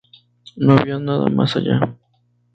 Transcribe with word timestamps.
No 0.55 0.77
había 0.79 0.97
nada 0.97 1.29
más 1.29 1.55
allá. 1.55 1.95